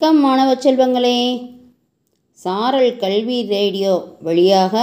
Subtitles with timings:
[0.00, 1.16] வணக்கம் மாணவ செல்வங்களே.
[2.32, 4.74] சாரல் கல்வி ரேடியோ வழியாக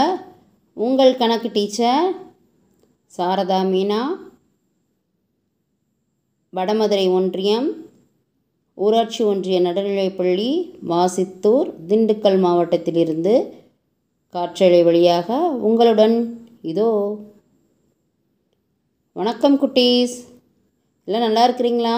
[0.74, 2.08] உங்கள் கணக்கு டீச்சர்
[3.18, 4.00] சாரதா மீனா
[6.54, 7.70] வடமதுரை ஒன்றியம்
[8.78, 10.50] ஊராட்சி ஒன்றிய நடுநிலைப்பள்ளி
[10.90, 13.36] வாசித்தூர் திண்டுக்கல் மாவட்டத்திலிருந்து
[14.34, 15.38] காற்றலை வழியாக
[15.70, 17.18] உங்களுடன் இதோ.
[19.14, 20.18] வணக்கம் குட்டீஸ்.
[21.06, 21.98] எல்லாம் நல்லா இருக்கிறீங்களா?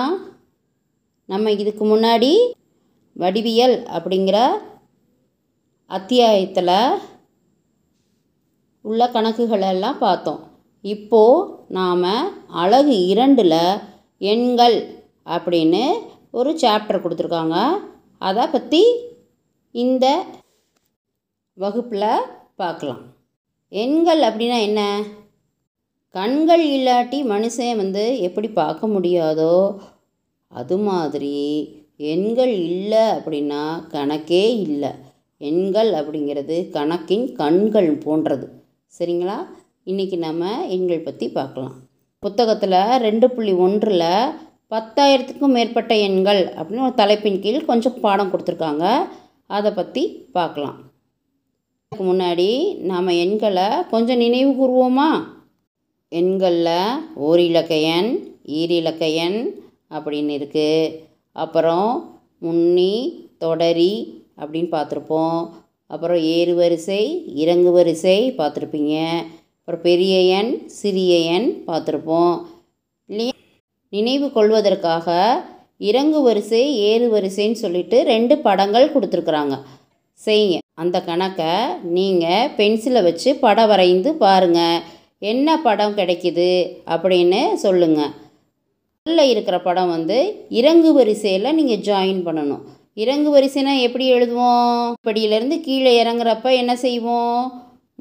[1.25, 2.31] நம்ம இதுக்கு முன்னாடி
[3.17, 4.37] வடிவியல் அப்படிங்கிற
[5.91, 6.73] அத்தியாயத்தில்
[8.85, 10.41] உள்ள கணக்குகளெல்லாம் பார்த்தோம்.
[10.85, 12.03] இப்போது நாம்
[12.61, 13.59] அழகு இரண்டில்
[14.31, 14.77] எண்கள்
[15.35, 15.83] அப்படின்னு
[16.31, 17.57] ஒரு சாப்டர் கொடுத்துருக்காங்க.
[18.21, 18.81] அதை பற்றி
[19.75, 20.05] இந்த
[21.57, 22.25] வகுப்பில்
[22.55, 23.01] பார்க்கலாம்.
[23.73, 24.81] எண்கள் அப்படின்னா என்ன?
[26.15, 29.55] கண்கள் இல்லாட்டி மனுஷன் வந்து எப்படி பார்க்க முடியாதோ
[30.51, 31.35] அது மாதிரி
[31.99, 33.61] எண்கள் இல்லை அப்படின்னா
[33.93, 34.91] கணக்கே இல்லை.
[35.37, 38.47] எண்கள் அப்படிங்கிறது கணக்கின் கண்கள் போன்றது.
[38.97, 39.37] சரிங்களா?
[39.85, 41.75] இன்றைக்கி நம்ம எண்கள் பற்றி பார்க்கலாம்.
[42.23, 44.33] புத்தகத்தில் ரெண்டு புள்ளி ஒன்றில்
[44.73, 48.85] பத்தாயிரத்துக்கும் மேற்பட்ட எண்கள் அப்படின்னு ஒரு தலைப்பின் கீழ் கொஞ்சம் பாடம் கொடுத்துருக்காங்க.
[49.57, 50.03] அதை பற்றி
[50.37, 50.77] பார்க்கலாம்.
[51.91, 52.49] அதுக்கு முன்னாடி
[52.89, 55.09] நாம் எண்களை கொஞ்சம் நினைவு கூறுவோமா?
[56.11, 58.11] எண்களில் ஓரிலக்க எண்
[58.59, 59.39] ஈரிலக்க எண்
[59.89, 61.05] அப்படின்னு இருக்குது
[61.43, 61.89] அப்புறம்
[62.45, 62.93] முன்னி
[63.43, 63.93] தொடரி
[64.39, 65.39] அப்படின்னு பார்த்துருப்போம்.
[65.89, 67.01] அப்புறம் ஏறு வரிசை
[67.43, 68.95] இறங்கு வரிசை பார்த்துருப்பீங்க.
[69.59, 72.35] அப்புறம் பெரிய எண் சிறிய எண் பார்த்துருப்போம்.
[73.09, 73.33] இல்லையா?
[73.93, 75.15] நினைவு கொள்வதற்காக
[75.89, 79.55] இறங்கு வரிசை ஏறு வரிசைன்னு சொல்லிட்டு ரெண்டு படங்கள் கொடுத்துருக்குறாங்க.
[80.19, 80.57] செய்யுங்க.
[80.73, 81.51] அந்த கணக்கை
[81.95, 84.83] நீங்கள் பென்சிலை வச்சு படம் வரைந்து பாருங்கள்
[85.31, 86.49] என்ன படம் கிடைக்குது
[86.93, 88.13] அப்படின்னு சொல்லுங்கள்
[89.07, 90.17] உள்ள இருக்கிற படம் வந்து
[90.59, 92.63] இறங்கு வரிசையில் நீங்கள் ஜாயின் பண்ணணும்.
[93.03, 94.95] இறங்கு வரிசைனா எப்படி எழுதுவோம்?
[95.07, 97.43] படியிலேருந்து கீழே இறங்குறப்ப என்ன செய்வோம்?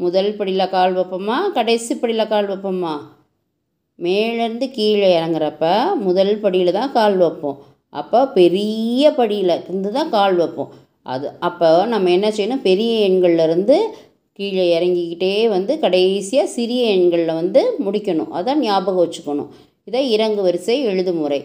[0.05, 1.37] முதல் படியில் கால் வைப்போமா?
[1.59, 2.95] கடைசி படியில் கால் வைப்போமா?
[3.99, 5.65] மேலேருந்து கீழே இறங்குறப்ப
[6.06, 7.61] முதல் படியில் தான் கால் வைப்போம்.
[8.00, 10.73] அப்போ பெரிய படியில் இருந்து தான் கால் வைப்போம்.
[11.12, 12.67] அது அப்போ நம்ம என்ன செய்யணும்?
[12.69, 13.78] பெரிய எண்கள்லேருந்து
[14.38, 18.33] கீழே இறங்கிக்கிட்டே வந்து கடைசியாக சிறிய எண்களில் வந்து முடிக்கணும்.
[18.38, 19.50] அதான் ஞாபகம் வச்சுக்கணும்.
[19.89, 21.39] இதை இறங்கு வரிசை எழுது முறை.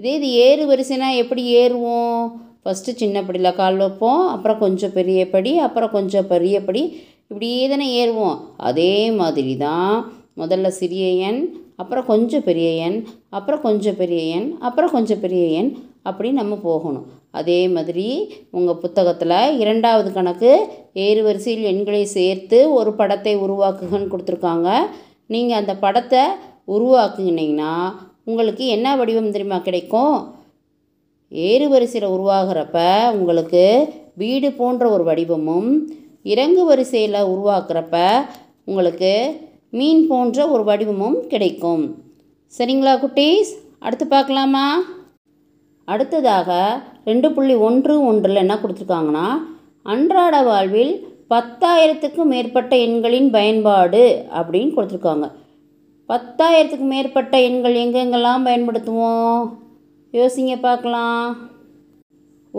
[0.00, 2.20] இதே இது ஏறு வரிசைனா எப்படி ஏறுவோம்?
[2.62, 6.82] ஃபஸ்ட்டு சின்ன படியில் கால் வைப்போம் அப்புறம் கொஞ்சம் பெரிய படி அப்புறம் கொஞ்சம் பெரிய படி
[7.28, 8.36] இப்படியே தானே ஏறுவோம்.
[8.68, 9.94] அதே மாதிரி தான்
[10.42, 11.40] முதல்ல சிறிய எண்
[11.82, 12.98] அப்புறம் கொஞ்சம் பெரிய எண்
[13.38, 15.70] அப்புறம் கொஞ்சம் பெரிய எண் அப்புறம் கொஞ்சம் பெரிய எண்
[16.08, 17.06] அப்படி நம்ம போகணும்.
[17.38, 18.08] அதே மாதிரி
[18.58, 20.52] உங்கள் புத்தகத்தில் இரண்டாவது கணக்கு
[21.06, 24.68] ஏறு வரிசையில் எண்களை சேர்த்து ஒரு படத்தை உருவாக்குகன்னு கொடுத்துருக்காங்க.
[25.34, 26.22] நீங்கள் அந்த படத்தை
[26.76, 27.72] உருவாக்குனீங்கன்னா
[28.30, 30.16] உங்களுக்கு என்ன வடிவம் தெரியுமா கிடைக்கும்?
[31.32, 32.78] ஏறு வரிசையில் உருவாகிறப்ப
[33.18, 33.62] உங்களுக்கு
[34.22, 35.70] வீடு போன்ற ஒரு வடிவமும்
[36.32, 37.96] இறங்கு வரிசையில் உருவாக்குறப்ப
[38.70, 39.12] உங்களுக்கு
[39.78, 41.82] மீன் போன்ற ஒரு வடிவமும் கிடைக்கும்.
[42.52, 43.50] சரிங்களா குட்டீஸ்?
[43.84, 44.66] அடுத்து பார்க்கலாமா?
[45.88, 46.50] அடுத்ததாக
[47.08, 49.28] ரெண்டு புள்ளி ஒன்று ஒன்றில் என்ன கொடுத்துருக்காங்கன்னா
[49.92, 50.94] அன்றாட வாழ்வில்
[51.32, 54.02] பத்தாயிரத்துக்கும் மேற்பட்ட எண்களின் பயன்பாடு
[54.38, 55.26] அப்படின்னு கொடுத்துருக்காங்க.
[56.10, 59.40] பத்தாயிரத்துக்கு மேற்பட்ட எண்கள் எங்கெங்கெல்லாம் பயன்படுத்துவோம்?
[60.18, 61.24] யோசிங்க பார்க்கலாம்.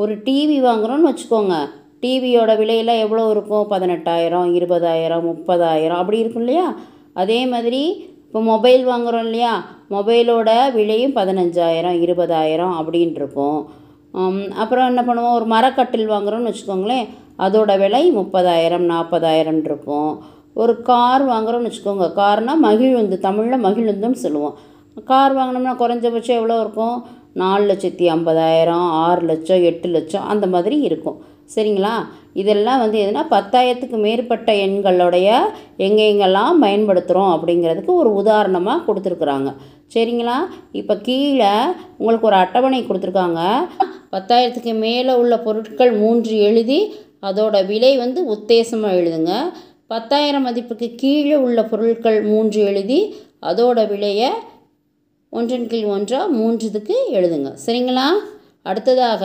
[0.02, 1.56] ஒரு டிவி வாங்குகிறோன்னு வச்சுக்கோங்க.
[2.04, 3.66] டிவியோட விலையெல்லாம் எவ்வளோ இருக்கும்?
[3.72, 6.68] பதினெட்டாயிரம் இருபதாயிரம் முப்பதாயிரம் அப்படி இருக்கும் இல்லையா?
[7.14, 7.82] அதே மாதிரி
[8.26, 9.54] இப்போ மொபைல் வாங்குகிறோம் இல்லையா?
[9.96, 13.60] மொபைலோட விலையும் பதினஞ்சாயிரம் இருபதாயிரம் அப்படின்னு இருக்கும்.
[14.64, 15.38] அப்புறம் என்ன பண்ணுவோம்?
[15.40, 17.08] ஒரு மரக்கட்டில் வாங்குகிறோன்னு வச்சுக்கோங்களேன்.
[17.46, 20.12] அதோட விலை முப்பதாயிரம் நாற்பதாயிரம் இருக்கும்.
[20.62, 22.08] ஒரு கார் வாங்குகிறோன்னு வச்சுக்கோங்க.
[22.22, 24.58] கார்னால் மகிழுந்து தமிழில் மகிழுந்துன்னு சொல்லுவோம்.
[25.12, 26.98] கார் வாங்கினோம்னா குறைஞ்சபட்சம் எவ்வளோ இருக்கும்?
[27.42, 31.18] நாலு லட்சத்தி ஐம்பதாயிரம் ஆறு லட்சம் எட்டு லட்சம் அந்த மாதிரி இருக்கும்.
[31.56, 31.94] சரிங்களா?
[32.42, 35.30] இதெல்லாம் வந்து எதுனா பத்தாயிரத்துக்கு மேற்பட்ட எண்களுடைய
[35.86, 39.52] எங்கெங்கெல்லாம் பயன்படுத்துகிறோம் அப்படிங்கிறதுக்கு ஒரு உதாரணமாக கொடுத்துருக்குறாங்க.
[39.94, 40.38] சரிங்களா?
[40.80, 41.54] இப்போ கீழே
[41.98, 43.42] உங்களுக்கு ஒரு அட்டவணை கொடுத்துருக்காங்க.
[44.14, 46.80] பத்தாயிரத்துக்கு மேலே உள்ள பொருட்கள் மூன்று எழுதி
[47.30, 49.34] அதோட விலை வந்து உத்தேசமாக எழுதுங்க.
[49.92, 54.30] பத்தாயிரம் மதிப்புக்கு கீழே உள்ள பொருட்கள் மூன்று எழுதி அதோட விலையை
[55.30, 57.50] ஒன்றன் கீழ் ஒன்றாக மூன்றுதுக்கு எழுதுங்க.
[57.66, 58.08] சரிங்களா?
[58.62, 59.24] அடுத்ததாக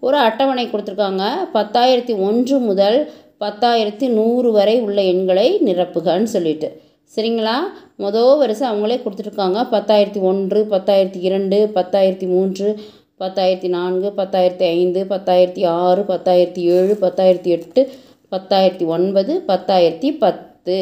[0.00, 1.22] ஒரு அட்டவணை கொடுத்துருக்காங்க.
[1.54, 2.98] பத்தாயிரத்தி ஒன்று முதல்
[3.40, 6.80] பத்தாயிரத்தி நூறு வரை உள்ள எண்களை நிரப்புகன்னு சொல்லிட்டு.
[7.16, 7.56] சரிங்களா?
[7.98, 9.58] மொதல் வரிசை அவங்களே கொடுத்துருக்காங்க.
[9.70, 12.68] பத்தாயிரத்தி ஒன்று பத்தாயிரத்தி இரண்டு பத்தாயிரத்தி மூன்று
[13.20, 17.82] பத்தாயிரத்தி நான்கு பத்தாயிரத்தி ஐந்து பத்தாயிரத்தி ஆறு பத்தாயிரத்தி ஏழு பத்தாயிரத்தி எட்டு
[18.34, 20.76] பத்தாயிரத்தி ஒன்பது பத்தாயிரத்தி பத்து.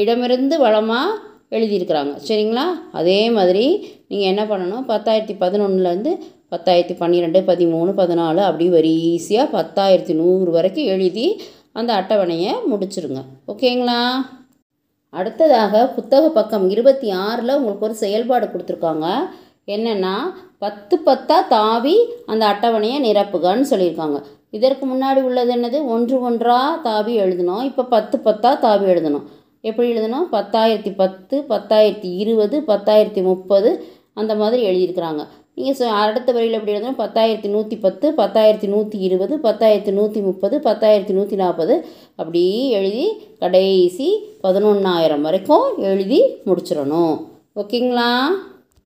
[0.00, 1.18] இடமிருந்து வளமாக
[1.56, 2.12] எழுதியிருக்கிறாங்க.
[2.28, 2.66] சரிங்களா?
[2.92, 3.64] அதே மாதிரி
[4.08, 4.84] நீங்கள் என்ன பண்ணணும்?
[4.90, 6.12] பத்தாயிரத்தி பதினொன்றுலேருந்து
[6.52, 11.26] பத்தாயிரத்தி பன்னிரெண்டு பதிமூணு பதினாலு அப்படி வரிசையாக பத்தாயிரத்தி நூறு வரைக்கும் எழுதி
[11.72, 13.20] அந்த அட்டவணையை முடிச்சிருங்க.
[13.48, 14.00] ஓகேங்களா?
[15.18, 19.06] அடுத்ததாக புத்தக பக்கம் இருபத்தி ஆறில் உங்களுக்கு ஒரு செயல்பாடு கொடுத்துருக்காங்க.
[19.66, 20.14] என்னென்னா
[20.58, 21.96] பத்து பத்தாக தாவி
[22.26, 24.18] அந்த அட்டவணையை நிரப்புகன்னு சொல்லியிருக்காங்க.
[24.50, 25.86] இதற்கு முன்னாடி உள்ளது என்னது?
[25.86, 27.62] ஒன்று ஒன்றாக தாவி எழுதணும்.
[27.62, 29.26] இப்போ பத்து பத்தாக தாவி எழுதணும்.
[29.62, 30.26] எப்படி எழுதணும்?
[30.32, 33.70] பத்தாயிரத்தி பத்து பத்தாயிரத்தி இருபது பத்தாயிரத்தி முப்பது
[34.14, 35.22] அந்த மாதிரி எழுதியிருக்கிறாங்க.
[35.54, 37.00] நீங்கள் அடுத்த வரியில் எப்படி எழுதணும்?
[37.04, 41.74] பத்தாயிரத்தி நூற்றி பத்து பத்தாயிரத்தி நூற்றி இருபது பத்தாயிரத்தி நூற்றி முப்பது பத்தாயிரத்தி நூற்றி நாற்பது
[42.16, 43.06] அப்படி எழுதி
[43.38, 44.08] கடைசி
[44.42, 47.16] பதினொன்றாயிரம் வரைக்கும் எழுதி முடிச்சிடணும்.
[47.56, 48.10] ஓகேங்களா?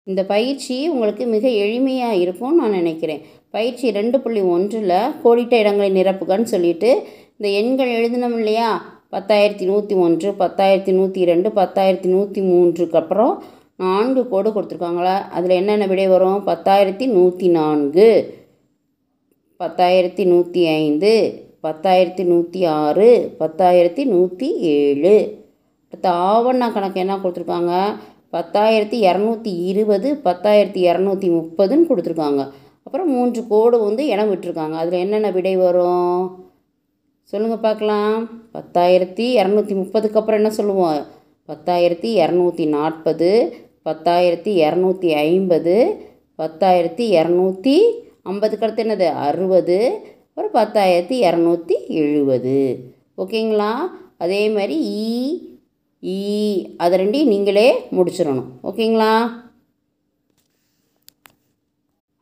[0.04, 3.22] இந்த பயிற்சி உங்களுக்கு மிக எளிமையாக இருக்கும்னு நான் நினைக்கிறேன்.
[3.54, 4.92] பயிற்சி ரெண்டு புள்ளி ஒன்றில்
[5.22, 6.90] கோடிட்ட இடங்களை நிரப்புகன்னு சொல்லிட்டு
[7.36, 8.70] இந்த எண்கள் எழுதினோம் இல்லையா?
[9.14, 13.34] பத்தாயிரத்தி நூற்றி ஒன்று பத்தாயிரத்தி நூற்றி ரெண்டு பத்தாயிரத்தி நூற்றி மூன்றுக்கு அப்புறம்
[13.82, 15.14] நான்கு கோடு கொடுத்துருக்காங்களா?
[15.36, 16.40] அதில் என்னென்ன விடை வரும்?
[16.48, 18.06] பத்தாயிரத்தி நூற்றி நான்கு
[19.60, 21.12] பத்தாயிரத்தி நூற்றி ஐந்து
[21.66, 23.08] பத்தாயிரத்தி நூற்றி ஆறு
[23.40, 24.48] பத்தாயிரத்தி நூற்றி
[24.78, 25.14] ஏழு.
[25.86, 27.74] அடுத்த ஆவண்ணா கணக்கு என்ன கொடுத்துருக்காங்க?
[28.36, 32.42] பத்தாயிரத்தி இரநூத்தி இருபது பத்தாயிரத்தி இரநூத்தி முப்பதுன்னு கொடுத்துருக்காங்க.
[32.84, 34.72] அப்புறம் மூன்று கோடு வந்து இடம் விட்டுருக்காங்க.
[34.72, 36.44] அதில் என்னென்ன விடை வரும்?
[37.22, 38.24] சொல்லுங்கள் பார்க்கலாம்.
[38.54, 41.04] பத்தாயிரத்தி இரநூத்தி முப்பதுக்கு அப்புறம் என்ன சொல்லுவோம்?
[41.48, 46.02] பத்தாயிரத்தி இரநூத்தி நாற்பது பத்தாயிரத்தி இரநூத்தி ஐம்பது
[46.38, 47.76] பத்தாயிரத்தி இரநூத்தி
[48.22, 49.06] ஐம்பதுக்கு அடுத்து என்னது?
[49.06, 52.92] அறுபது ஒரு பத்தாயிரத்தி இரநூத்தி எழுபது.
[53.18, 53.70] ஓகேங்களா?
[54.18, 54.78] அதே மாதிரி
[56.02, 56.18] இ
[56.76, 58.44] அதை அது ரெண்டையும் நீங்களே முடிச்சிடணும்.
[58.62, 59.42] ஓகேங்களா?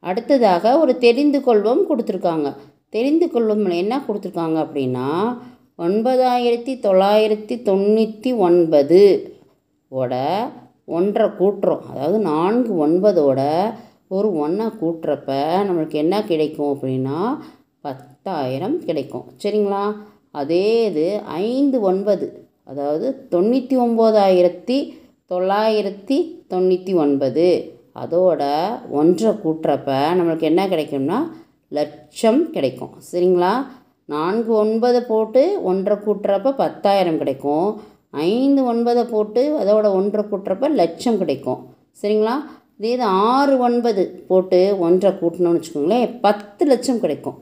[0.03, 2.55] அடுத்ததாக ஒரு தெரிந்து கொள்வோம் கொடுத்துருக்காங்க.
[2.89, 5.09] தெரிந்து கொள்வோம் என்ன கொடுத்துருக்காங்க அப்படின்னா
[5.79, 9.01] ஒன்பதாயிரத்தி தொள்ளாயிரத்தி தொண்ணூற்றி ஒன்பது
[9.89, 10.15] ஓட
[10.85, 11.85] ஒன்றை கூட்டுறோம்.
[11.91, 13.41] அதாவது நான்கு ஒன்பதோட
[14.09, 15.31] ஒரு ஒன்றை கூட்டுறப்ப
[15.69, 17.19] நம்மளுக்கு என்ன கிடைக்கும் அப்படின்னா
[17.81, 19.25] பத்தாயிரம் கிடைக்கும்.
[19.43, 19.85] சரிங்களா?
[20.31, 22.27] அதே இது ஐந்து ஒன்பது
[22.65, 24.79] அதாவது தொண்ணூற்றி ஒம்போதாயிரத்தி
[25.31, 26.19] தொள்ளாயிரத்தி
[26.51, 27.72] தொண்ணூற்றி ஒன்பது.
[27.95, 28.43] அதோட
[28.91, 31.19] ஒன்றை கூட்டுறப்ப நம்மளுக்கு என்ன கிடைக்கும்னா
[31.69, 32.95] லட்சம் கிடைக்கும்.
[33.13, 33.53] சரிங்களா?
[34.05, 37.81] நான்கு ஒன்பதை போட்டு ஒன்றை கூட்டுறப்ப பத்தாயிரம் கிடைக்கும்.
[38.11, 41.61] ஐந்து ஒன்பதை போட்டு அதோட ஒன்றை கூட்டுறப்ப லட்சம் கிடைக்கும்.
[42.03, 42.35] சரிங்களா?
[42.79, 47.39] இதே இது ஆறு ஒன்பது போட்டு ஒன்றை கூட்டணும்னு வச்சுக்கோங்களேன் பத்து லட்சம் கிடைக்கும்.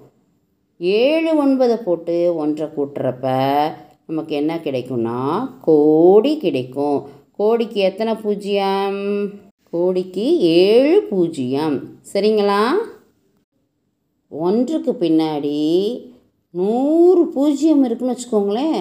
[0.81, 3.27] ஏழு ஒன்பதை போட்டு ஒன்றை கூட்டுறப்ப
[4.07, 5.21] நமக்கு என்ன கிடைக்கும்னா
[5.61, 7.09] கோடி கிடைக்கும்.
[7.37, 8.99] கோடிக்கு எத்தனை பூஜ்ஜியம்?
[9.73, 11.77] கோடிக்கு ஏழு பூஜ்ஜியம்.
[12.13, 12.63] சரிங்களா?
[14.29, 15.59] ஒன்றுக்கு பின்னாடி
[16.55, 18.81] நூறு பூஜ்ஜியம் இருக்குன்னு வச்சுக்கோங்களேன்.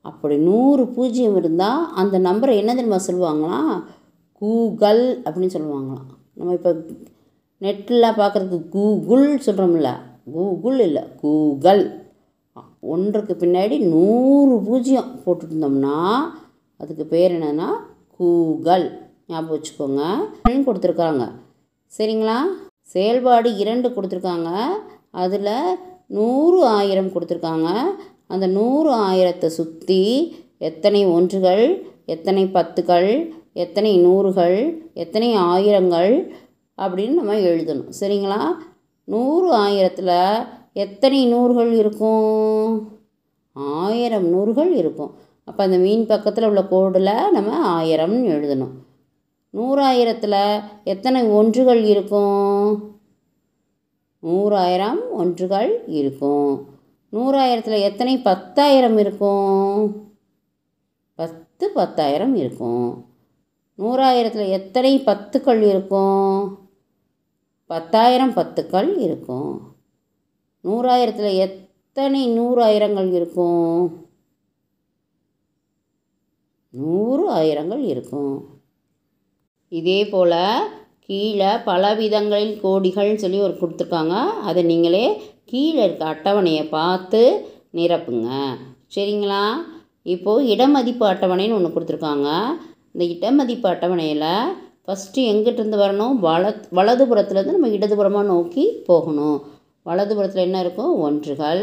[0.00, 3.72] அப்படி நூறு பூஜ்ஜியம் இருந்தால் அந்த நம்பரை என்ன தெரியுமா சொல்லுவாங்களாம்
[4.42, 6.08] கூகல் அப்படின்னு சொல்லுவாங்களாம்.
[6.34, 6.72] நம்ம இப்போ
[7.60, 9.90] நெட்டில் பார்க்குறதுக்கு கூகுள் சொல்கிறோம்ல
[10.32, 11.82] கூகுள் இல்லை கூகல்
[12.80, 15.96] ஒன்றுக்கு பின்னாடி நூறு பூஜ்ஜியம் போட்டுருந்தோம்னா
[16.76, 17.68] அதுக்கு பேர் என்னென்னா
[18.18, 18.86] கூகல்
[19.26, 20.02] ஞாபகம் வச்சுக்கோங்க.
[20.48, 21.30] கொடுத்துருக்காங்க.
[21.98, 22.36] சரிங்களா?
[22.82, 24.50] செயல்பாடு இரண்டு கொடுத்துருக்காங்க.
[25.10, 27.68] அதில் நூறு ஆயிரம் கொடுத்துருக்காங்க.
[28.26, 30.02] அந்த நூறு ஆயிரத்தை சுற்றி
[30.58, 31.64] எத்தனை ஒன்றுகள்
[32.06, 36.32] எத்தனை பத்துகள் எத்தனை நூறுகள் எத்தனை ஆயிரங்கள்
[36.78, 37.92] அப்படின்னு நம்ம எழுதணும்.
[38.00, 38.40] சரிங்களா?
[39.04, 42.92] நூறு ஆயிரத்தில் எத்தனை நூறுகள் இருக்கும்?
[43.52, 45.14] ஆயிரம் நூறுகள் இருக்கும்.
[45.44, 48.74] அப்போ அந்த மீன் பக்கத்தில் உள்ள கோடில் நம்ம ஆயிரம்னு எழுதணும்.
[49.52, 52.96] நூறாயிரத்தில் எத்தனை ஒன்றுகள் இருக்கும்?
[54.22, 56.68] நூறாயிரம் ஒன்றுகள் இருக்கும்.
[57.12, 60.12] நூறாயிரத்தில் எத்தனை பத்தாயிரம் இருக்கும்?
[61.14, 63.06] பத்து பத்தாயிரம் இருக்கும்.
[63.78, 66.68] நூறாயிரத்தில் எத்தனை பத்துக்கள் இருக்கும்?
[67.66, 69.74] பத்தாயிரம் பத்துக்கள் இருக்கும்.
[70.64, 74.06] நூறாயிரத்தில் எத்தனை நூறாயிரங்கள் இருக்கும்?
[76.70, 78.61] நூறு ஆயிரங்கள் இருக்கும்.
[79.78, 80.38] இதே போல்
[81.06, 84.16] கீழே பல விதங்களில் கோடிகள் சொல்லி ஒரு கொடுத்துருக்காங்க.
[84.48, 85.04] அதை நீங்களே
[85.50, 87.22] கீழே இருக்க அட்டவணையை பார்த்து
[87.78, 88.28] நிரப்புங்க.
[88.94, 89.44] சரிங்களா?
[90.14, 92.28] இப்போது இடமதிப்பு அட்டவணைன்னு ஒன்று கொடுத்துருக்காங்க.
[92.92, 94.28] இந்த இடமதிப்பு அட்டவணையில்
[94.84, 96.14] ஃபஸ்ட்டு எங்கிட்டிருந்து வரணும்?
[96.26, 99.38] வல வலதுபுறத்துலேருந்து நம்ம இடதுபுறமாக நோக்கி போகணும்.
[99.86, 101.62] வலதுபுறத்தில் என்ன இருக்கும் ஒன்றுகள்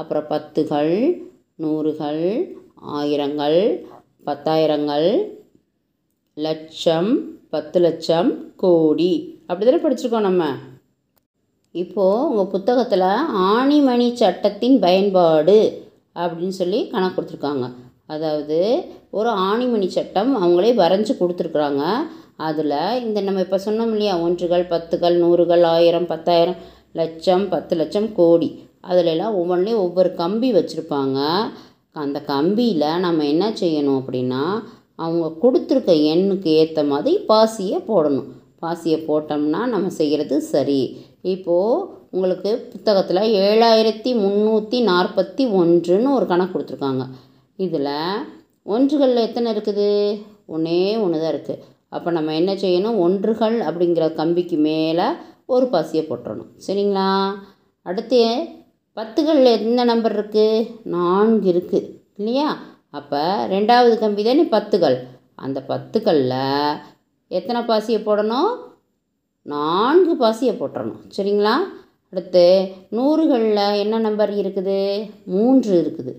[0.00, 0.94] அப்புறம் பத்துகள்
[1.62, 2.24] நூறுகள்
[2.98, 3.60] ஆயிரங்கள்
[4.26, 5.08] பத்தாயிரங்கள்
[6.36, 7.10] லட்சம்
[7.54, 8.28] பத்து லட்சம்
[8.62, 9.12] கோடி.
[9.46, 10.44] அப்படி தானே படிச்சிருக்கோம் நம்ம?
[11.74, 13.08] இப்போது உங்கள் புத்தகத்தில்
[13.52, 15.58] ஆணிமணி சட்டத்தின் பயன்பாடு
[16.22, 17.66] அப்படின்னு சொல்லி கணக்கு கொடுத்துருக்காங்க.
[18.06, 18.58] அதாவது
[19.18, 21.84] ஒரு ஆணிமணி சட்டம் அவங்களே வரைஞ்சி கொடுத்துருக்குறாங்க.
[22.48, 26.60] அதில் இந்த நம்ம இப்போ சொன்னோம் இல்லையா ஒன்றுகள் பத்துகள் நூறுகள் ஆயிரம் பத்தாயிரம்
[27.00, 28.48] லட்சம் பத்து லட்சம் கோடி.
[28.90, 31.18] அதிலெல்லாம் ஒவ்வொன்றிலையும் ஒவ்வொரு கம்பி வச்சுருப்பாங்க.
[32.02, 34.44] அந்த கம்பியில் நம்ம என்ன செய்யணும் அப்படின்னா
[34.98, 38.28] அவங்க கொடுத்துருக்க எண்ணுக்கு ஏற்ற மாதிரி பாசியை போடணும்.
[38.62, 40.80] பாசியை போட்டோம்னா நம்ம செய்கிறது சரி.
[41.34, 47.04] இப்போது உங்களுக்கு புத்தகத்தில் ஏழாயிரத்தி முந்நூற்றி நாற்பத்தி ஒன்றுன்னு ஒரு கணக்கு கொடுத்துருக்காங்க.
[47.56, 47.92] இதில்
[48.74, 49.90] ஒன்றுகளில் எத்தனை இருக்குது?
[50.46, 52.98] ஒன்றே ஒன்று தான் இருக்குது அப்போ நம்ம என்ன செய்யணும்?
[53.06, 55.06] ஒன்றுகள் அப்படிங்கிற கம்பிக்கு மேலே
[55.46, 56.50] ஒரு பாசியை போட்டுறணும்.
[56.66, 57.08] சரிங்களா?
[57.82, 58.20] அடுத்து
[58.96, 62.48] பத்துகளில் எந்த நம்பர் இருக்குது நான்கு இருக்குது இல்லையா?
[62.94, 63.20] அப்போ
[63.50, 64.96] ரெண்டாவது கம்பி தானே பத்துகள்.
[65.34, 66.80] அந்த பத்துக்களில்
[67.28, 68.50] எத்தனை பாசியை போடணும்?
[69.42, 71.00] நான்கு பாசியை போட்டுறணும்.
[71.16, 71.54] சரிங்களா?
[72.10, 72.44] அடுத்து
[72.96, 75.10] நூறுகளில் என்ன நம்பர் இருக்குது?
[75.24, 76.12] மூன்று இருக்குது.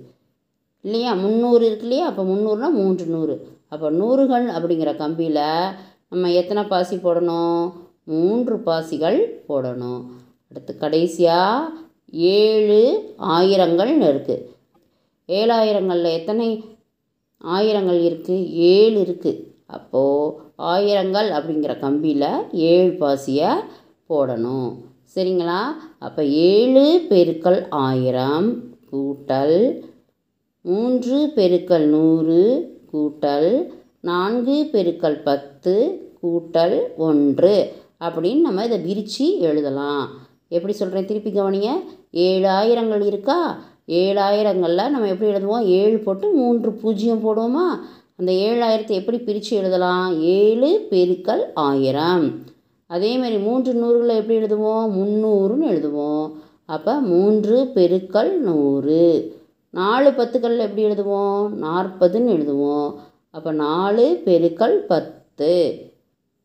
[0.81, 1.13] இல்லையா?
[1.13, 2.05] முந்நூறு இருக்கு இல்லையா?
[2.07, 3.35] அப்போ முந்நூறுனா மூன்று நூறு.
[3.69, 5.45] அப்போ நூறுகள் அப்படிங்கிற கம்பியில்
[6.09, 7.61] நம்ம எத்தனை பாசி போடணும்?
[8.03, 10.01] மூன்று பாசிகள் போடணும்.
[10.49, 11.71] அடுத்து கடைசியாக
[12.11, 12.81] ஏழு
[13.19, 14.51] ஆயிரங்கள்னு இருக்குது
[15.39, 16.49] ஏழாயிரங்களில் எத்தனை
[17.55, 19.41] ஆயிரங்கள் இருக்குது ஏழு இருக்குது
[19.75, 20.33] அப்போது
[20.71, 22.29] ஆயிரங்கள் அப்படிங்கிற கம்பியில்
[22.69, 23.51] ஏழு பாசியை
[24.09, 24.69] போடணும்.
[25.15, 25.61] சரிங்களா?
[26.05, 28.47] அப்போ ஏழு பெருக்கள் ஆயிரம்
[28.91, 29.57] கூட்டல்
[30.65, 32.41] மூன்று பெருக்கள் நூறு
[32.91, 33.51] கூட்டல்
[34.09, 35.73] நான்கு பெருக்கள் பத்து
[36.21, 37.55] கூட்டல் ஒன்று
[38.05, 40.05] அப்படின்னு நம்ம இதை விரித்து எழுதலாம்.
[40.55, 41.69] எப்படி சொல்கிறேன் திருப்பி கவனிங்க.
[42.27, 43.39] ஏழாயிரங்கள் இருக்கா?
[43.87, 45.65] ஏழாயிரங்களில் நம்ம எப்படி எழுதுவோம்?
[45.65, 47.79] ஏழு போட்டு மூன்று பூஜ்ஜியம் போடுவோமா?
[48.15, 50.21] அந்த ஏழாயிரத்தை எப்படி பிரித்து எழுதலாம்?
[50.21, 52.39] ஏழு பெருக்கல் ஆயிரம்.
[52.85, 54.87] அதே மாதிரி மூன்று நூறுகளை எப்படி எழுதுவோம்?
[54.97, 56.31] முந்நூறுன்னு எழுதுவோம்.
[56.65, 59.35] அப்போ மூன்று பெருக்கல் நூறு.
[59.69, 61.47] நாலு பத்துக்கள் எப்படி எழுதுவோம்?
[61.61, 62.93] நாற்பதுன்னு எழுதுவோம்.
[63.31, 65.81] அப்போ நாலு பெருக்கல் பத்து.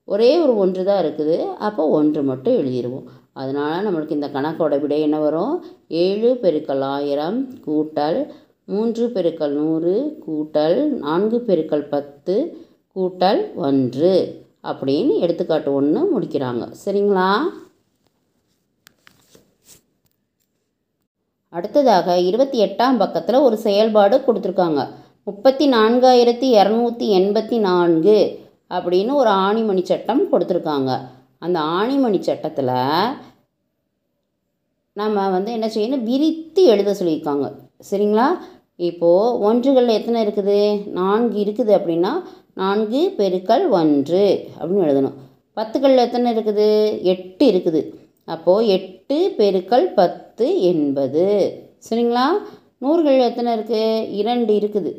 [0.05, 1.45] ஒரே ஒரு ஒன்று தான் இருக்குது.
[1.55, 3.05] அப்போ ஒன்று மட்டும் எழுதிடுவோம்
[3.41, 5.55] அதனால் நம்மளுக்கு இந்த கணக்கோட விடை என்ன வரும்?
[6.05, 8.19] ஏழு பெருக்கல் ஆயிரம் கூட்டல்
[8.73, 9.95] மூன்று பெருக்கல் நூறு
[10.27, 12.37] கூட்டல் நான்கு பெருக்கல் பத்து
[12.97, 14.13] கூட்டல் ஒன்று
[14.71, 16.65] அப்படின்னு எடுத்துக்காட்டு ஒன்று முடிக்கிறாங்க.
[16.85, 17.31] சரிங்களா?
[21.57, 24.81] அடுத்ததாக இருபத்தி எட்டாம் பக்கத்தில் ஒரு செயல்பாடு கொடுத்துருக்காங்க.
[25.29, 28.19] முப்பத்தி நான்காயிரத்தி இரநூத்தி எண்பத்தி நான்கு
[28.77, 30.93] அப்படின்னு ஒரு ஆணிமணி சட்டம் கொடுத்துருக்காங்க.
[31.47, 32.77] அந்த ஆணிமணி சட்டத்தில்
[35.01, 36.05] நம்ம வந்து என்ன செய்யணும்?
[36.11, 37.47] விரித்து எழுத சொல்லியிருக்காங்க.
[37.91, 38.27] சரிங்களா?
[38.89, 40.59] இப்போது ஒன்றுகளில் எத்தனை இருக்குது?
[40.99, 42.13] நான்கு இருக்குது அப்படின்னா
[42.63, 44.25] நான்கு பெருக்கல் ஒன்று
[44.59, 45.17] அப்படின்னு எழுதணும்.
[45.59, 46.69] பத்துக்களில் எத்தனை இருக்குது?
[47.13, 47.81] எட்டு இருக்குது.
[48.35, 51.27] அப்போது எட்டு பெருக்கல் பத்து எண்பது
[51.89, 52.27] சரிங்களா?
[52.85, 54.91] நூறுகள் எத்தனை இருக்குது இரண்டு இருக்குது.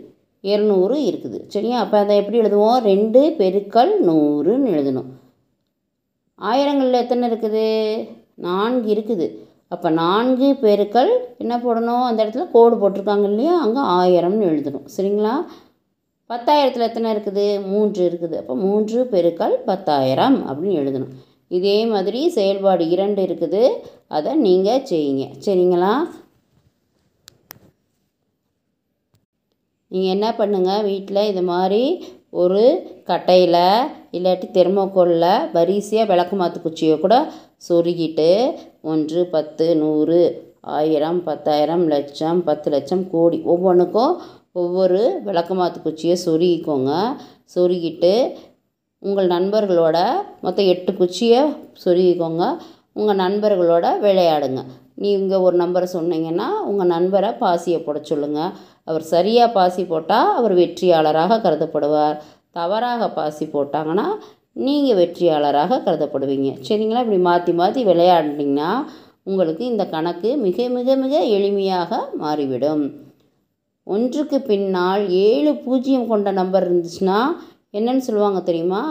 [0.44, 1.38] இரநூறு இருக்குது.
[1.54, 1.78] சரியா?
[1.84, 2.80] அப்போ அதை எப்படி எழுதுவோம்?
[2.92, 5.10] ரெண்டு பெருக்கல் நூறுன்னு எழுதணும்.
[6.50, 7.68] ஆயிரங்களில் எத்தனை இருக்குது?
[8.48, 9.28] நான்கு இருக்குது.
[9.74, 11.12] அப்போ நான்கு பெருக்கள்
[11.44, 12.06] என்ன போடணும்?
[12.10, 13.56] அந்த இடத்துல கோடு போட்டிருக்காங்க இல்லையா?
[13.66, 14.88] அங்கே ஆயிரம்னு எழுதணும்.
[14.96, 15.34] சரிங்களா?
[16.30, 17.46] பத்தாயிரத்தில் எத்தனை இருக்குது?
[17.72, 18.36] மூன்று இருக்குது.
[18.42, 21.14] அப்போ மூன்று பெருக்கள் பத்தாயிரம் அப்படின்னு எழுதணும்.
[21.58, 23.62] இதே மாதிரி செயல்பாடு இரண்டு இருக்குது.
[24.18, 25.26] அதை நீங்கள் செய்யுங்க.
[25.46, 25.94] சரிங்களா?
[29.92, 31.84] நீங்கள் என்ன பண்ணுங்கள் வீட்டில் இது மாதிரி
[32.42, 32.64] ஒரு
[33.10, 33.64] கட்டையில்
[34.18, 37.16] இல்லாட்டி தெர்மோக்கோலில் வரிசையாக விளக்கு மாற்று குச்சியை கூட
[37.68, 38.28] சொருகிட்டு
[38.82, 40.20] ஒன்று பத்து நூறு
[40.62, 43.38] ஆயிரம் பத்தாயிரம் லட்சம் பத்து லட்சம் கோடி.
[43.54, 44.14] ஒவ்வொன்றுக்கும்
[44.62, 46.92] ஒவ்வொரு விளக்கமாத்து குச்சியை சொருகிக்கோங்க.
[47.56, 48.14] சொருகிட்டு
[49.00, 49.98] உங்கள் நண்பர்களோட
[50.46, 51.42] மொத்தம் எட்டு குச்சியை
[51.84, 52.46] சொருகிக்கோங்க.
[52.94, 54.62] உங்கள் நண்பர்களோட விளையாடுங்க.
[55.04, 58.56] நீங்கள் ஒரு நம்பரை சொன்னீங்கன்னா உங்கள் நண்பரை பாசியை போட சொல்லுங்கள்
[58.90, 62.18] அவர் சரியாக பாசி போட்டால் அவர் வெற்றியாளராக கருதப்படுவார்.
[62.58, 64.08] தவறாக பாசி போட்டாங்கன்னா
[64.56, 66.50] நீங்கள் வெற்றியாளராக கருதப்படுவீங்க.
[66.68, 67.02] சரிங்களா?
[67.04, 68.72] இப்படி மாற்றி மாற்றி விளையாடினீங்கன்னா
[69.24, 72.84] உங்களுக்கு இந்த கணக்கு மிக மிக மிக எளிமையாக மாறிவிடும்.
[73.84, 77.20] ஒன்றுக்கு பின்னால் ஏழு பூஜ்ஜியம் கொண்ட நம்பர் இருந்துச்சுன்னா
[77.78, 78.84] என்னன்னு சொல்லுவாங்க தெரியுமா?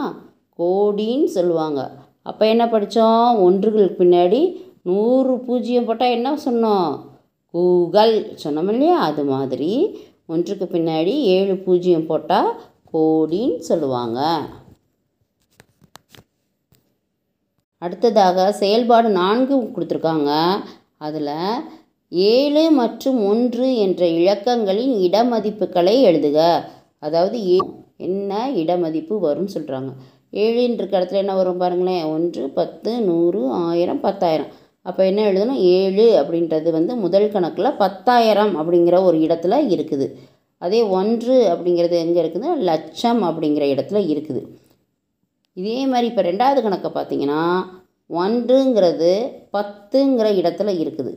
[0.59, 1.81] கோடின்னு சொல்லுவாங்க.
[2.21, 4.41] அப்போ என்ன படித்தோம் ஒன்றுகளுக்கு பின்னாடி
[4.81, 6.89] நூறு பூஜ்ஜியம் போட்டால் என்ன சொன்னோம்?
[7.53, 8.15] கூகல்.
[8.43, 8.97] சொன்னோம் இல்லையா?
[9.09, 9.71] அது மாதிரி
[10.25, 12.49] ஒன்றுக்கு பின்னாடி ஏழு பூஜ்ஜியம் போட்டால்
[12.93, 14.19] கோடின்னு சொல்லுவாங்க.
[17.85, 20.31] அடுத்ததாக செயல்பாடு நான்கு கொடுத்துருக்காங்க.
[21.07, 21.33] அதில்
[22.11, 26.39] ஏழு மற்றும் ஒன்று என்ற இலக்கங்களின் இடமதிப்புகளை எழுதுக.
[26.99, 27.57] அதாவது ஏ
[28.07, 29.91] என்ன இடமதிப்பு வரும்னு சொல்கிறாங்க
[30.41, 32.03] ஏழுன்ற இடத்துல என்ன வரும் பாருங்களேன்.
[32.15, 34.51] ஒன்று பத்து நூறு ஆயிரம் பத்தாயிரம்.
[34.81, 35.61] அப்போ என்ன எழுதணும்?
[35.77, 40.07] ஏழு அப்படின்றது வந்து முதல் கணக்கில் பத்தாயிரம் அப்படிங்கிற ஒரு இடத்துல இருக்குது.
[40.61, 42.49] அதே ஒன்று அப்படிங்கிறது எங்கே இருக்குது?
[42.69, 44.41] லட்சம் அப்படிங்கிற இடத்துல இருக்குது.
[45.53, 47.41] இதே மாதிரி இப்போ ரெண்டாவது கணக்கை பார்த்தீங்கன்னா
[48.09, 49.11] ஒன்றுங்கிறது
[49.55, 51.13] பத்துங்கிற இடத்துல இருக்குது.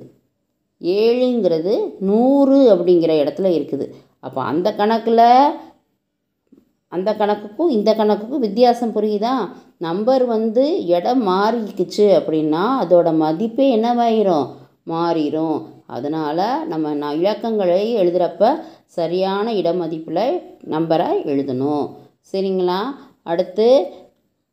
[0.80, 1.74] ஏழுங்கிறது
[2.08, 3.86] நூறு அப்படிங்கிற இடத்துல இருக்குது.
[4.20, 5.26] அப்போ அந்த கணக்கில்
[6.92, 9.34] அந்த கணக்குக்கும் இந்த கணக்குக்கும் வித்தியாசம் புரியுதா?
[9.86, 10.64] நம்பர் வந்து
[10.96, 14.48] இடம் மாறிக்குச்சு அப்படின்னா அதோட மதிப்பே என்னவாயிரும்?
[14.92, 18.52] மாறிடும் அதனால் நம்ம நான் இலக்கங்களை எழுதுகிறப்ப
[18.98, 20.24] சரியான இட மதிப்பில்
[20.74, 21.86] நம்பரை எழுதணும்.
[22.32, 22.80] சரிங்களா?
[23.22, 23.66] அடுத்து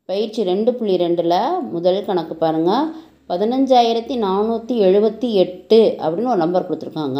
[0.10, 2.86] பயிற்சி ரெண்டு புள்ளி ரெண்டில் முதல் கணக்கு பாருங்கள்
[3.30, 7.20] பதினஞ்சாயிரத்தி நானூற்றி எழுபத்தி எட்டு அப்படின்னு ஒரு நம்பர் கொடுத்துருக்காங்க.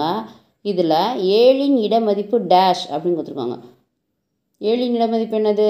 [0.62, 0.96] இதில்
[1.40, 3.58] ஏழின் இட மதிப்பு டேஷ் அப்படின்னு கொடுத்துருக்காங்க.
[4.60, 5.70] ஏழின் இட மதிப்பு என்னது?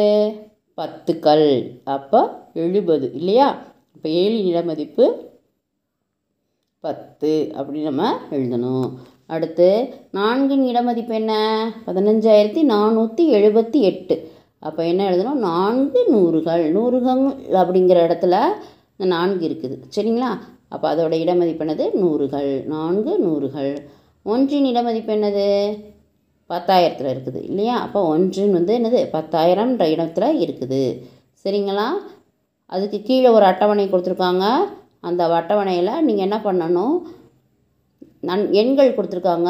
[0.77, 1.71] பத்துக்கள்.
[1.83, 2.21] அப்போ
[2.53, 3.49] எழுபது இல்லையா?
[3.95, 5.05] இப்போ ஏழின் இட மதிப்பு
[6.79, 8.89] பத்து அப்படி நம்ம எழுதணும்.
[9.25, 9.69] அடுத்து
[10.13, 11.33] நான்கின் இட மதிப்பு என்ன?
[11.87, 14.37] பதினஞ்சாயிரத்தி நானூற்றி எழுபத்தி எட்டு.
[14.59, 16.63] அப்போ என்ன எழுதணும் நான்கு நூறுகள்.
[16.71, 17.21] நூறுகள்
[17.61, 18.35] அப்படிங்கிற இடத்துல
[18.97, 19.75] இந்த நான்கு இருக்குது.
[19.95, 20.31] சரிங்களா?
[20.69, 21.85] அப்போ அதோட இடமதிப்பு என்னது?
[21.93, 22.65] நூறுகள்.
[22.65, 23.77] நான்கு நூறுகள்.
[24.23, 25.47] ஒன்றின் இடமதிப்பு என்னது?
[26.49, 27.43] பத்தாயிரத்தில் இருக்குது.
[27.43, 27.75] இல்லையா?
[27.79, 29.01] அப்போ ஒன்றுன்னு வந்து என்னது?
[29.15, 31.01] பத்தாயிரம்ன்ற இடத்துல இருக்குது.
[31.43, 31.87] சரிங்களா?
[32.65, 34.45] அதுக்கு கீழே ஒரு அட்டவணை கொடுத்துருக்காங்க.
[34.99, 36.95] அந்த அட்டவணையில் நீங்கள் என்ன பண்ணணும்?
[38.19, 39.49] நன் எண்கள் கொடுத்துருக்காங்க.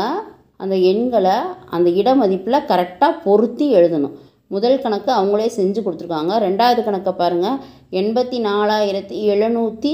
[0.57, 1.37] அந்த எண்களை
[1.69, 4.15] அந்த இடமதிப்பில் கரெக்டாக பொருத்தி எழுதணும்.
[4.53, 6.33] முதல் கணக்கு அவங்களே செஞ்சு கொடுத்துருக்காங்க.
[6.45, 7.57] ரெண்டாவது கணக்கை பாருங்கள்
[7.99, 9.93] எண்பத்தி நாலாயிரத்தி எழுநூற்றி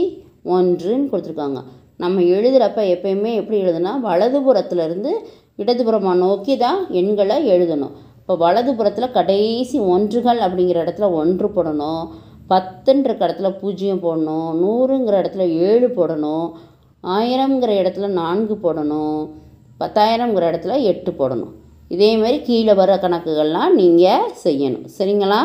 [0.55, 1.59] ஒன்றுன்னு கொடுத்துருக்காங்க.
[2.03, 5.11] நம்ம எழுதுகிறப்ப எப்பயுமே எப்படி எழுதுனா வலதுபுறத்துலேருந்து
[5.61, 7.93] இடதுபுறமாக நோக்கி தான் எண்களை எழுதணும்.
[8.19, 12.05] இப்போ வலதுபுறத்தில் கடைசி ஒன்றுகள் அப்படிங்கிற இடத்துல ஒன்று போடணும்.
[12.51, 14.49] பத்துன்ற இடத்துல பூஜ்ஜியம் போடணும்.
[14.63, 16.47] நூறுங்கிற இடத்துல ஏழு போடணும்.
[17.17, 19.21] ஆயிரங்கிற இடத்துல நான்கு போடணும்.
[19.79, 21.53] பத்தாயிரங்கிற இடத்துல எட்டு போடணும்.
[21.87, 24.85] இதே மாதிரி கீழே வர கணக்குகள்லாம் நீங்கள் செய்யணும்.
[24.97, 25.41] சரிங்களா?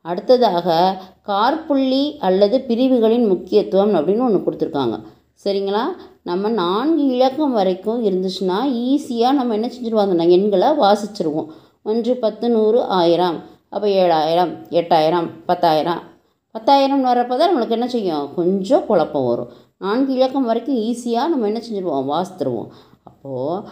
[0.00, 0.96] அடுத்ததாக
[1.26, 4.96] கார்புள்ளி அல்லது பிரிவுகளின் முக்கியத்துவம் அப்படின்னு ஒன்று கொடுத்துருக்காங்க.
[5.44, 5.84] சரிங்களா?
[6.22, 8.58] நம்ம நான்கு இலக்கம் வரைக்கும் இருந்துச்சுன்னா
[8.88, 10.10] ஈஸியாக நம்ம என்ன செஞ்சுருவோம்?
[10.14, 11.48] அந்த எண்களை வாசிச்சிருவோம்.
[11.82, 13.38] ஒன்று பத்து நூறு ஆயிரம்.
[13.68, 16.00] அப்போ ஏழாயிரம் எட்டாயிரம் பத்தாயிரம்.
[16.50, 18.34] பத்தாயிரம் வர்றப்போ தான் நம்மளுக்கு என்ன செய்யும்?
[18.34, 19.48] கொஞ்சம் குழப்பம் வரும்.
[19.78, 22.10] நான்கு இலக்கம் வரைக்கும் ஈஸியாக நம்ம என்ன செஞ்சுருவோம்?
[22.12, 22.68] வாசித்துருவோம்.
[23.04, 23.62] அப்போது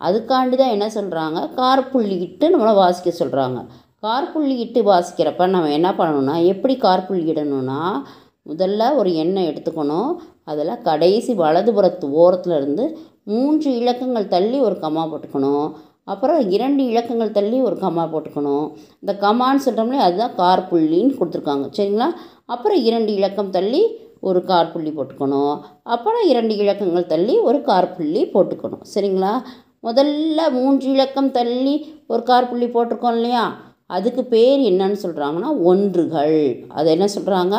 [0.00, 3.64] அதுக்காண்டி தான் என்ன சொல்கிறாங்க கார்புள்ளி இட்டு நம்மளை வாசிக்க சொல்கிறாங்க
[4.02, 8.02] கார்புள்ளி இட்டு வாசிக்கிறப்ப நம்ம என்ன பண்ணணும்னா எப்படி கார்புள்ளிடணும்னா
[8.50, 10.14] முதல்ல ஒரு எண்ணெய் எடுத்துக்கணும்.
[10.44, 15.72] அதில் கடைசி வலதுபுறத்து ஓரத்தில் இருந்து மூன்று இலக்கங்கள் தள்ளி ஒரு கம்மா போட்டுக்கணும்.
[16.04, 18.72] அப்புறம் இரண்டு இலக்கங்கள் தள்ளி ஒரு கம்மா போட்டுக்கணும்.
[19.00, 21.66] இந்த கம்மான்னு சொல்கிறோம்லே அதுதான் கார்புள்ளின்னு கொடுத்துருக்காங்க.
[21.76, 22.08] சரிங்களா?
[22.44, 25.60] அப்புறம் இரண்டு இலக்கம் தள்ளி ஒரு கார்புள்ளி போட்டுக்கணும்.
[25.82, 28.84] அப்புறம் இரண்டு இலக்கங்கள் தள்ளி ஒரு கார்புள்ளி போட்டுக்கணும்.
[28.94, 29.42] சரிங்களா?
[29.82, 33.74] முதல்ல மூன்று இலக்கம் தள்ளி ஒரு கார் புள்ளி போட்டிருக்கோம் இல்லையா?
[33.86, 36.66] அதுக்கு பேர் என்னன்னு சொல்கிறாங்கன்னா ஒன்றுகள்.
[36.68, 37.56] அது என்ன சொல்கிறாங்க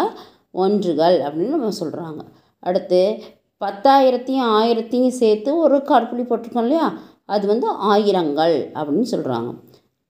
[0.52, 2.20] ஒன்றுகள் அப்படின்னு நம்ம சொல்கிறாங்க
[2.60, 3.24] அடுத்து
[3.62, 6.94] பத்தாயிரத்தையும் ஆயிரத்தையும் சேர்த்து ஒரு கார் புள்ளி போட்டிருக்கோம் இல்லையா?
[7.26, 9.50] அது வந்து ஆயிரங்கள் அப்படின்னு சொல்கிறாங்க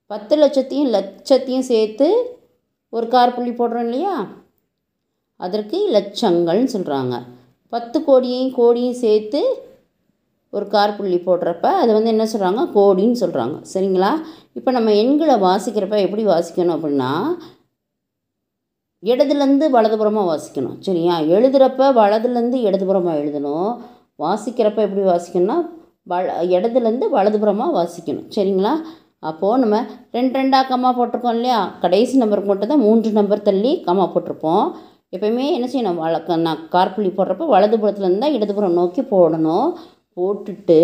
[0.08, 2.38] பத்து லட்சத்தையும் லட்சத்தையும் சேர்த்து
[2.90, 4.28] ஒரு கார் புள்ளி போடுறோம் இல்லையா?
[5.36, 7.16] அதற்கு லட்சங்கள்னு சொல்கிறாங்க
[7.70, 9.67] பத்து கோடியையும் கோடியும் சேர்த்து
[10.56, 14.12] ஒரு கார்புள்ளி போடுறப்ப அது வந்து என்ன சொல்கிறாங்க கோடின்னு சொல்கிறாங்க சரிங்களா?
[14.58, 17.12] இப்போ நம்ம எண்களை வாசிக்கிறப்ப எப்படி வாசிக்கணும் அப்படின்னா
[19.04, 20.78] இடதுலேருந்து வலதுபுறமாக வாசிக்கணும்.
[20.86, 21.16] சரியா?
[21.36, 23.72] எழுதுகிறப்ப வலதுலேருந்து இடதுபுறமாக எழுதணும்.
[24.24, 25.58] வாசிக்கிறப்ப எப்படி வாசிக்கணும்னா
[26.12, 28.28] வல இடதுலேருந்து வலதுபுறமாக வாசிக்கணும்.
[28.36, 28.74] சரிங்களா?
[29.30, 29.76] அப்போது நம்ம
[30.16, 31.60] ரெண்டு ரெண்டாக கம்மா போட்டிருக்கோம் இல்லையா?
[31.84, 34.66] கடைசி நம்பருக்கு மட்டும் தான் மூன்று நம்பர் தள்ளி கம்மா போட்டிருப்போம்.
[35.16, 36.02] எப்பயுமே என்ன செய்யணும்?
[36.06, 39.70] வழக்க நான் கார்புள்ளி போடுறப்ப வலதுபுறத்துலேருந்து தான் இடதுபுறம் நோக்கி போடணும்.
[40.18, 40.80] போட்டுட்டு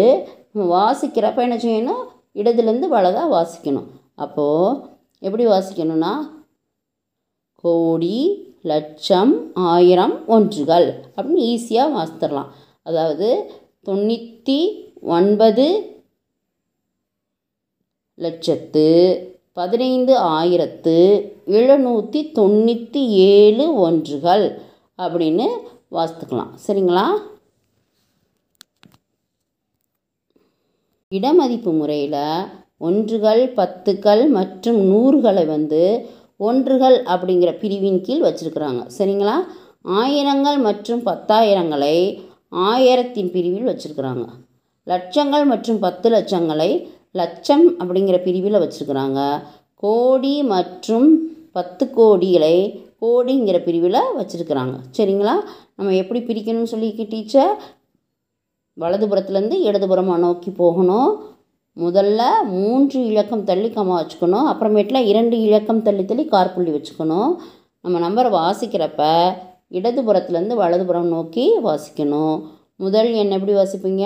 [0.73, 2.03] வாசிக்கிறப்ப என்ன செய்யணும்?
[2.39, 3.87] இடதுலேருந்து வலதாக வாசிக்கணும்.
[4.23, 4.79] அப்போது
[5.27, 6.13] எப்படி வாசிக்கணும்னா?
[7.63, 8.17] கோடி
[8.71, 12.51] லட்சம் ஆயிரம் ஒன்றுகள் அப்படின்னு ஈஸியாக வாசித்தரலாம்.
[12.89, 13.29] அதாவது
[13.87, 14.59] தொண்ணூற்றி
[15.15, 15.67] ஒன்பது
[18.25, 18.87] லட்சத்து
[19.59, 20.95] பதினைந்து ஆயிரத்து
[21.57, 23.01] எழுநூற்றி தொண்ணூற்றி
[23.33, 24.45] ஏழு ஒன்றுகள்
[25.05, 25.47] அப்படின்னு
[25.97, 26.51] வாசித்துக்கலாம்.
[26.67, 27.05] சரிங்களா?
[31.17, 32.21] இடமதிப்பு முறையில்
[32.87, 35.81] ஒன்றுகள் பத்துக்கள் மற்றும் நூறுகளை வந்து
[36.47, 38.81] ஒன்றுகள் அப்படிங்கிற பிரிவின் கீழ் வச்சுருக்குறாங்க.
[38.97, 39.35] சரிங்களா?
[40.01, 41.97] ஆயிரங்கள் மற்றும் பத்தாயிரங்களை
[42.69, 44.25] ஆயிரத்தின் பிரிவில் வச்சுருக்குறாங்க.
[44.91, 46.69] லட்சங்கள் மற்றும் பத்து லட்சங்களை
[47.19, 49.19] லட்சம் அப்படிங்கிற பிரிவில் வச்சுருக்குறாங்க.
[49.83, 51.07] கோடி மற்றும்
[51.57, 52.55] பத்து கோடிகளை
[53.03, 54.75] கோடிங்கிற பிரிவில் வச்சுருக்குறாங்க.
[54.97, 55.35] சரிங்களா?
[55.77, 57.53] நம்ம எப்படி பிரிக்கணும்னு சொல்லி டீச்சர்?
[58.81, 61.09] வலதுபுறத்துலேருந்து இடதுபுறமாக நோக்கி போகணும்.
[61.77, 64.47] முதல்ல மூன்று இலக்கம் தள்ளி கம்மா வச்சுக்கணும்.
[64.51, 67.31] அப்புறமேட்டில் இரண்டு இலக்கம் தள்ளி தள்ளி கார்புள்ளி வச்சுக்கணும்.
[67.81, 69.01] நம்ம நம்பரை வாசிக்கிறப்ப
[69.77, 72.35] இடதுபுறத்துலேருந்து வலதுபுறம் நோக்கி வாசிக்கணும்.
[72.75, 74.05] முதல் எண் எப்படி வாசிப்பீங்க?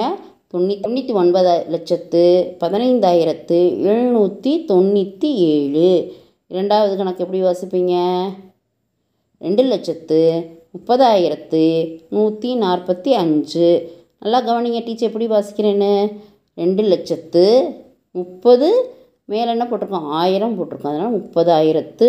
[0.51, 2.23] தொண்ணூ தொண்ணூற்றி ஒன்பது லட்சத்து
[2.60, 5.89] பதினைந்தாயிரத்து எழுநூற்றி தொண்ணூற்றி ஏழு.
[6.47, 7.95] இரண்டாவது கணக்கு எப்படி வாசிப்பீங்க?
[9.38, 10.19] ரெண்டு லட்சத்து
[10.75, 11.63] முப்பதாயிரத்து
[12.10, 13.69] நூற்றி நாற்பத்தி அஞ்சு.
[14.28, 15.92] நல்லா கவனிங்க டீச்சர் எப்படி வாசிக்கிறேன்னு.
[16.62, 17.44] ரெண்டு லட்சத்து
[18.12, 18.70] முப்பது
[19.32, 22.08] மேலே என்ன போட்டிருக்கோம் ஆயிரம் போட்டிருக்கோம் அதனால் முப்பதாயிரத்து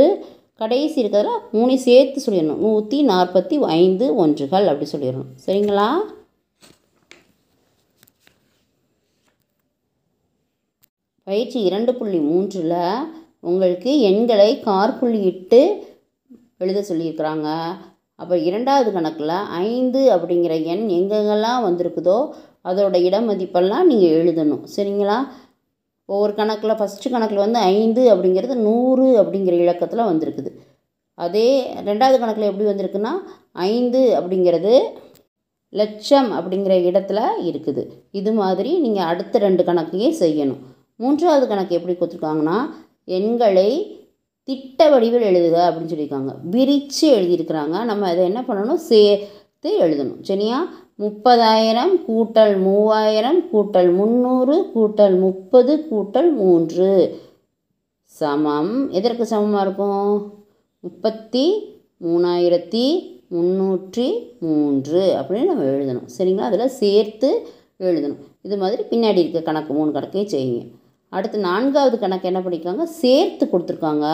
[0.60, 2.62] கடைசி இருக்கிறதுல மூணு சேர்த்து சொல்லிடணும்.
[2.66, 5.28] நூற்றி நாற்பத்தி ஐந்து ஒன்றுகள் அப்படி சொல்லிடணும்.
[5.46, 5.88] சரிங்களா?
[11.22, 12.80] பயிற்சி இரண்டு புள்ளி மூன்றில்
[13.40, 15.60] உங்களுக்கு எண்களை கார்புள்ளியிட்டு
[16.58, 17.48] எழுத சொல்லியிருக்கிறாங்க.
[18.20, 19.34] அப்போ இரண்டாவது கணக்கில்
[19.68, 22.18] ஐந்து அப்படிங்கிற எண் எங்கெங்கெல்லாம் வந்திருக்குதோ
[22.68, 24.62] அதோட இட மதிப்பெல்லாம் நீங்கள் எழுதணும்.
[24.76, 25.18] சரிங்களா?
[26.08, 30.50] ஒவ்வொரு கணக்கில் ஃபஸ்ட்டு கணக்கில் வந்து ஐந்து அப்படிங்கிறது நூறு அப்படிங்கிற இலக்கத்தில் வந்திருக்குது.
[31.18, 31.48] அதே
[31.88, 33.12] ரெண்டாவது கணக்கில் எப்படி வந்திருக்குன்னா
[33.52, 34.72] ஐந்து அப்படிங்கிறது
[35.72, 37.82] லட்சம் அப்படிங்கிற இடத்துல இருக்குது.
[38.20, 40.60] இது மாதிரி நீங்கள் அடுத்த ரெண்டு கணக்கையும் செய்யணும்.
[41.02, 42.58] மூன்றாவது கணக்கு எப்படி கொடுத்துருக்காங்கன்னா
[43.18, 43.70] எண்களை
[44.48, 46.34] திட்ட வடிவில் எழுதுக அப்படின்னு சொல்லியிருக்காங்க.
[46.42, 47.84] விரித்து எழுதியிருக்கிறாங்க.
[47.84, 48.74] நம்ம அதை என்ன பண்ணணும்?
[48.74, 50.22] சேர்த்து எழுதணும்.
[50.22, 50.72] சரியா?
[50.98, 57.20] முப்பதாயிரம் கூட்டல் மூவாயிரம் கூட்டல் முந்நூறு கூட்டல் முப்பது கூட்டல் மூன்று.
[58.04, 58.90] சமம்.
[58.90, 60.34] எதற்கு சமமாக இருக்கும்?
[60.80, 61.62] முப்பத்தி
[62.04, 66.08] மூணாயிரத்தி முந்நூற்றி மூன்று அப்படின்னு நம்ம எழுதணும்.
[66.18, 66.48] சரிங்களா?
[66.50, 67.46] அதில் சேர்த்து
[67.80, 68.18] எழுதணும்.
[68.42, 70.77] இது மாதிரி பின்னாடி இருக்க கணக்கு மூணு கணக்கையும் செய்யுங்க.
[71.08, 74.06] அடுத்து நான்காவது கணக்கு என்ன பண்ணியிருக்காங்க சேர்த்து கொடுத்துருக்காங்க.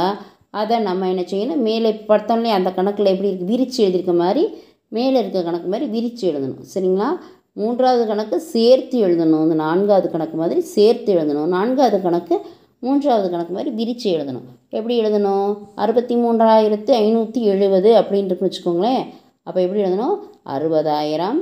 [0.50, 1.64] அதை நம்ம என்ன செய்யணும்?
[1.68, 4.44] மேலே படுத்தோன்னே அந்த கணக்கில் எப்படி இருக்குது விரித்து எழுதியிருக்க மாதிரி
[4.88, 6.66] மேலே இருக்க கணக்கு மாதிரி விரித்து எழுதணும்.
[6.74, 7.08] சரிங்களா?
[7.52, 9.42] மூன்றாவது கணக்கு சேர்த்து எழுதணும்.
[9.46, 11.50] இந்த நான்காவது கணக்கு மாதிரி சேர்த்து எழுதணும்.
[11.56, 12.40] நான்காவது கணக்கு
[12.78, 14.46] மூன்றாவது கணக்கு மாதிரி விரித்து எழுதணும்.
[14.70, 15.58] எப்படி எழுதணும்?
[15.74, 19.04] அறுபத்தி மூன்றாயிரத்து ஐநூற்றி எழுபது அப்படின்ட்டு வச்சுக்கோங்களேன்.
[19.42, 20.16] அப்போ எப்படி எழுதணும்?
[20.54, 21.40] அறுபதாயிரம்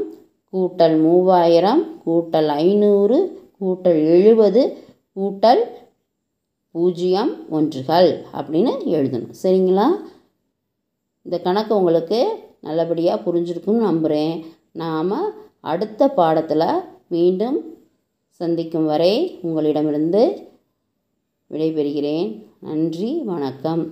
[0.53, 3.19] கூட்டல் மூவாயிரம் கூட்டல் ஐநூறு
[3.61, 4.63] கூட்டல் எழுபது
[5.17, 5.63] கூட்டல்
[6.73, 9.31] பூஜ்ஜியம் ஒன்றுகள் அப்படின்னு எழுதணும்.
[9.43, 9.87] சரிங்களா?
[11.23, 12.21] இந்த கணக்கு உங்களுக்கு
[12.61, 15.15] நல்லபடியாக புரிஞ்சிருக்கும்னு நம்புகிறேன் நாம்
[15.61, 17.59] அடுத்த பாடத்தில் மீண்டும்
[18.39, 20.23] சந்திக்கும் வரை உங்களிடமிருந்து
[21.51, 22.29] விடைபெறுகிறேன்.
[22.61, 23.85] நன்றி வணக்கம்.